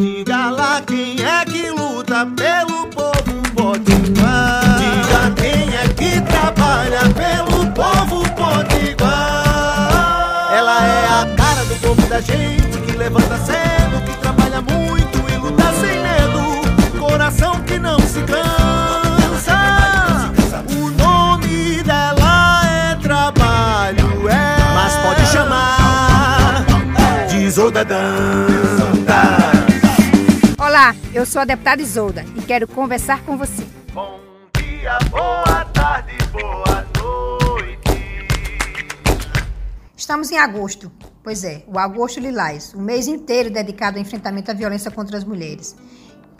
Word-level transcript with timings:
Diga 0.00 0.48
lá 0.48 0.80
quem 0.80 1.22
é 1.22 1.44
que 1.44 1.68
luta 1.68 2.26
pelo 2.34 2.86
povo 2.86 3.42
potiguar. 3.54 4.78
Diga 4.78 5.30
quem 5.36 5.76
é 5.76 5.86
que 5.88 6.22
trabalha 6.22 7.00
pelo 7.10 7.70
povo 7.72 8.22
potiguar. 8.30 9.04
Ela 10.56 10.86
é 10.86 11.04
a 11.06 11.26
cara 11.36 11.62
do 11.66 11.74
povo 11.82 12.00
da 12.08 12.18
gente 12.18 12.78
que 12.78 12.92
levanta 12.96 13.36
cedo, 13.44 14.02
que 14.06 14.16
trabalha 14.22 14.62
muito 14.62 15.18
e 15.30 15.36
luta 15.36 15.70
sem 15.74 16.00
medo. 16.02 16.62
Coração 16.98 17.60
que 17.60 17.78
não 17.78 17.98
se 17.98 18.22
cansa. 18.22 19.60
O 20.78 20.90
nome 20.92 21.82
dela 21.82 22.62
é 22.64 22.94
trabalho, 22.94 24.30
é. 24.30 24.56
Mas 24.74 24.94
pode 24.94 25.26
chamar 25.26 26.64
de 27.28 27.50
Dantas. 27.84 28.49
Olá, 30.80 30.96
eu 31.12 31.26
sou 31.26 31.42
a 31.42 31.44
deputada 31.44 31.82
Isolda 31.82 32.24
e 32.34 32.40
quero 32.40 32.66
conversar 32.66 33.22
com 33.26 33.36
você. 33.36 33.66
Bom 33.92 34.18
dia, 34.56 34.98
boa 35.10 35.62
tarde, 35.74 36.16
boa 36.32 36.86
noite. 36.98 38.16
Estamos 39.94 40.30
em 40.30 40.38
agosto, 40.38 40.90
pois 41.22 41.44
é, 41.44 41.64
o 41.66 41.78
Agosto 41.78 42.18
Lilás, 42.18 42.74
um 42.74 42.80
mês 42.80 43.06
inteiro 43.06 43.50
dedicado 43.50 43.98
ao 43.98 44.02
enfrentamento 44.02 44.50
à 44.50 44.54
violência 44.54 44.90
contra 44.90 45.18
as 45.18 45.22
mulheres. 45.22 45.76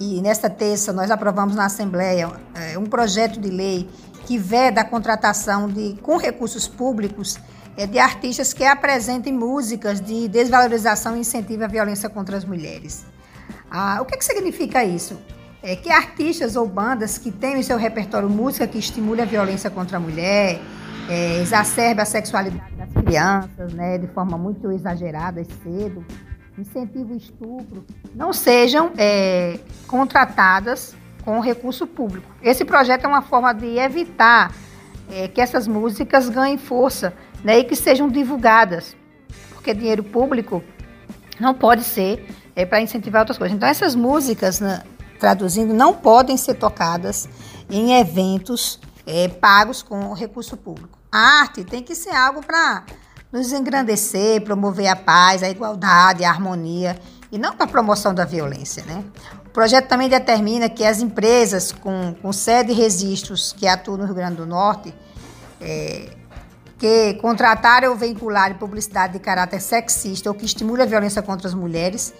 E 0.01 0.23
nesta 0.23 0.49
terça 0.49 0.91
nós 0.91 1.11
aprovamos 1.11 1.55
na 1.55 1.67
Assembleia 1.67 2.33
é, 2.55 2.79
um 2.79 2.87
projeto 2.87 3.39
de 3.39 3.51
lei 3.51 3.91
que 4.25 4.39
veda 4.39 4.81
a 4.81 4.85
contratação 4.85 5.69
de, 5.69 5.99
com 6.01 6.17
recursos 6.17 6.67
públicos 6.67 7.39
é, 7.77 7.87
de 7.87 7.99
artistas 7.99 8.55
que 8.55 8.65
apresentem 8.65 9.35
músicas 9.35 10.01
de 10.01 10.29
desvalorização 10.29 11.15
e 11.15 11.21
incentivo 11.21 11.65
à 11.65 11.67
violência 11.67 12.09
contra 12.09 12.39
as 12.39 12.45
mulheres. 12.47 13.05
Ah, 13.71 13.99
o 14.01 14.05
que, 14.05 14.17
que 14.17 14.25
significa 14.25 14.85
isso? 14.85 15.17
É 15.63 15.77
que 15.77 15.91
artistas 15.91 16.57
ou 16.57 16.67
bandas 16.67 17.19
que 17.19 17.31
têm 17.31 17.61
em 17.61 17.63
seu 17.63 17.77
repertório 17.77 18.29
música 18.29 18.67
que 18.67 18.79
estimule 18.79 19.23
a 19.23 19.25
violência 19.25 19.71
contra 19.71 19.99
a 19.99 20.01
mulher, 20.01 20.59
é, 21.09 21.41
exacerbe 21.41 22.01
a 22.01 22.05
sexualidade 22.05 22.73
das 22.75 22.93
crianças, 22.93 23.73
né, 23.73 23.99
de 23.99 24.07
forma 24.09 24.37
muito 24.37 24.73
exagerada 24.73 25.41
e 25.41 25.45
cedo, 25.45 26.05
incentiva 26.59 27.13
o 27.13 27.17
estupro, 27.17 27.85
não 28.15 28.33
sejam 28.33 28.91
é, 28.97 29.59
contratadas 29.87 30.97
com 31.25 31.39
recurso 31.41 31.87
público. 31.87 32.27
Esse 32.43 32.65
projeto 32.65 33.05
é 33.05 33.09
uma 33.09 33.23
forma 33.23 33.53
de 33.53 33.79
evitar 33.79 34.53
é, 35.13 35.29
que 35.29 35.41
essas 35.41 35.69
músicas 35.69 36.29
ganhem 36.29 36.59
força 36.59 37.13
né, 37.45 37.59
e 37.59 37.65
que 37.65 37.77
sejam 37.77 38.09
divulgadas, 38.09 38.97
porque 39.53 39.75
dinheiro 39.75 40.03
público 40.03 40.63
não 41.39 41.55
pode 41.55 41.85
ser 41.85 42.27
é, 42.55 42.65
para 42.65 42.81
incentivar 42.81 43.23
outras 43.23 43.39
coisas. 43.39 43.57
Então, 43.57 43.69
essas 43.69 43.95
músicas, 43.95 44.61
né, 44.61 44.83
traduzindo, 45.19 45.73
não 45.75 45.95
podem 45.95 46.37
ser 46.37 46.55
tocadas 46.55 47.29
em 47.69 47.99
eventos 47.99 48.81
é, 49.07 49.29
pagos 49.29 49.83
com 49.83 50.13
recurso 50.13 50.57
público. 50.57 50.99
A 51.11 51.41
arte 51.41 51.65
tem 51.65 51.83
que 51.83 51.95
ser 51.95 52.11
algo 52.11 52.45
para 52.45 52.85
nos 53.33 53.53
engrandecer, 53.53 54.43
promover 54.43 54.89
a 54.89 54.97
paz, 54.97 55.43
a 55.43 55.49
igualdade, 55.49 56.25
a 56.25 56.31
harmonia 56.31 56.99
e 57.31 57.39
não 57.39 57.55
para 57.55 57.65
a 57.65 57.69
promoção 57.69 58.13
da 58.15 58.25
violência. 58.25 58.85
Né? 58.85 59.05
O 59.47 59.51
projeto 59.51 59.89
também 59.89 60.09
determina 60.09 60.69
que 60.69 60.85
as 60.85 61.01
empresas 61.01 61.73
com, 61.73 62.15
com 62.21 62.33
sede 62.33 62.73
e 62.73 62.75
registros 62.75 63.53
que 63.53 63.67
atuam 63.67 63.99
no 63.99 64.05
Rio 64.05 64.15
Grande 64.15 64.37
do 64.37 64.47
Norte 64.47 64.95
é, 65.61 66.11
que 66.81 67.15
contratarem 67.21 67.91
ou 67.91 67.95
veicularem 67.95 68.57
publicidade 68.57 69.13
de 69.13 69.19
caráter 69.19 69.61
sexista 69.61 70.31
ou 70.31 70.35
que 70.35 70.47
estimule 70.47 70.81
a 70.81 70.87
violência 70.87 71.21
contra 71.21 71.47
as 71.47 71.53
mulheres 71.53 72.15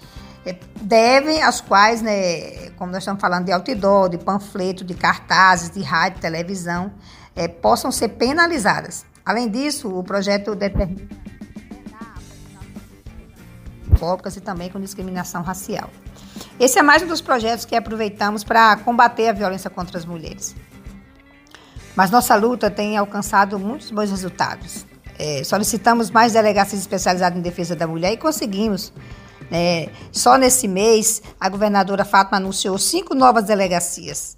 é, 0.45 0.55
devem, 0.83 1.43
as 1.43 1.63
quais, 1.63 2.03
né, 2.03 2.69
como 2.77 2.93
nós 2.93 3.03
estamos 3.03 3.23
falando 3.23 3.47
de 3.47 3.53
outdoor, 3.53 4.11
de 4.11 4.19
panfleto, 4.19 4.85
de 4.85 4.93
cartazes, 4.93 5.71
de 5.71 5.83
rádio, 5.83 6.21
televisão, 6.21 6.93
é, 7.35 7.49
possam 7.49 7.91
ser 7.91 8.11
penalizadas. 8.11 9.07
Além 9.25 9.49
disso, 9.49 9.89
o 9.89 10.05
projeto 10.05 10.55
determina 10.55 11.09
e 14.35 14.41
também 14.41 14.71
com 14.71 14.81
discriminação 14.81 15.43
racial. 15.43 15.91
Esse 16.59 16.79
é 16.79 16.83
mais 16.83 17.03
um 17.03 17.07
dos 17.07 17.21
projetos 17.21 17.65
que 17.65 17.75
aproveitamos 17.75 18.43
para 18.43 18.77
combater 18.77 19.29
a 19.29 19.33
violência 19.33 19.69
contra 19.69 19.99
as 19.99 20.07
mulheres. 20.07 20.55
Mas 22.01 22.11
nossa 22.11 22.35
luta 22.35 22.71
tem 22.71 22.97
alcançado 22.97 23.59
muitos 23.59 23.91
bons 23.91 24.11
resultados. 24.11 24.87
É, 25.19 25.45
solicitamos 25.45 26.11
mais 26.11 26.33
delegacias 26.33 26.81
especializadas 26.81 27.39
em 27.39 27.43
defesa 27.43 27.77
da 27.77 27.87
mulher 27.87 28.11
e 28.11 28.17
conseguimos. 28.17 28.91
É, 29.53 29.91
só 30.11 30.39
nesse 30.39 30.67
mês, 30.67 31.21
a 31.39 31.47
governadora 31.51 32.03
Fátima 32.03 32.39
anunciou 32.39 32.79
cinco 32.79 33.15
novas 33.15 33.45
delegacias. 33.45 34.35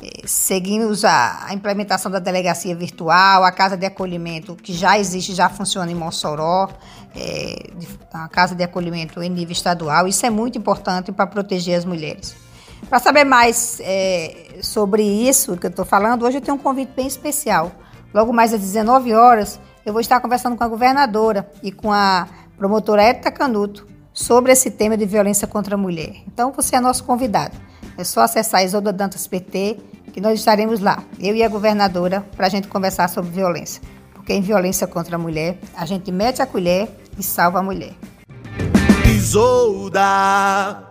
É, 0.00 0.22
seguimos 0.24 1.04
a, 1.04 1.46
a, 1.46 1.52
implementação 1.52 2.12
da 2.12 2.20
delegacia 2.20 2.76
virtual, 2.76 3.42
a 3.42 3.50
casa 3.50 3.76
de 3.76 3.86
acolhimento 3.86 4.54
que 4.54 4.72
já 4.72 4.96
existe, 4.96 5.34
já 5.34 5.48
funciona 5.48 5.90
em 5.90 5.96
Mossoró, 5.96 6.68
é, 7.16 7.72
a 8.12 8.28
casa 8.28 8.54
de 8.54 8.62
acolhimento 8.62 9.20
em 9.20 9.28
nível 9.28 9.50
estadual. 9.50 10.06
Isso 10.06 10.24
é 10.24 10.30
muito 10.30 10.56
importante 10.56 11.10
para 11.10 11.26
proteger 11.26 11.76
as 11.76 11.84
mulheres. 11.84 12.49
Para 12.88 12.98
saber 12.98 13.24
mais 13.24 13.80
é, 13.80 14.58
sobre 14.62 15.02
isso 15.02 15.56
que 15.56 15.66
eu 15.66 15.70
estou 15.70 15.84
falando, 15.84 16.24
hoje 16.24 16.38
eu 16.38 16.40
tenho 16.40 16.56
um 16.56 16.60
convite 16.60 16.92
bem 16.94 17.06
especial. 17.06 17.72
Logo 18.12 18.32
mais 18.32 18.52
às 18.52 18.60
19 18.60 19.14
horas, 19.14 19.60
eu 19.84 19.92
vou 19.92 20.00
estar 20.00 20.20
conversando 20.20 20.56
com 20.56 20.64
a 20.64 20.68
governadora 20.68 21.48
e 21.62 21.70
com 21.70 21.92
a 21.92 22.26
promotora 22.56 23.08
Edita 23.08 23.30
Canuto 23.30 23.86
sobre 24.12 24.52
esse 24.52 24.70
tema 24.70 24.96
de 24.96 25.06
violência 25.06 25.46
contra 25.46 25.74
a 25.74 25.78
mulher. 25.78 26.16
Então, 26.26 26.52
você 26.52 26.76
é 26.76 26.80
nosso 26.80 27.04
convidado. 27.04 27.56
É 27.96 28.04
só 28.04 28.20
acessar 28.22 28.64
Isolda 28.64 28.92
Dantas 28.92 29.26
PT, 29.26 29.78
que 30.12 30.20
nós 30.20 30.38
estaremos 30.38 30.80
lá, 30.80 31.02
eu 31.18 31.34
e 31.34 31.42
a 31.42 31.48
governadora, 31.48 32.24
para 32.36 32.46
a 32.46 32.50
gente 32.50 32.68
conversar 32.68 33.08
sobre 33.08 33.30
violência. 33.30 33.80
Porque 34.12 34.32
em 34.32 34.40
violência 34.40 34.86
contra 34.86 35.16
a 35.16 35.18
mulher, 35.18 35.58
a 35.76 35.86
gente 35.86 36.10
mete 36.10 36.42
a 36.42 36.46
colher 36.46 36.88
e 37.18 37.22
salva 37.22 37.60
a 37.60 37.62
mulher. 37.62 37.94
Isolda! 39.06 40.89